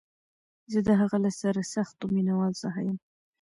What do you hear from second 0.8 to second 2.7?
د هغه له سرسختو مینوالو